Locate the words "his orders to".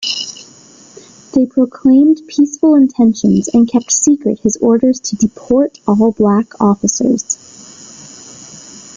4.39-5.15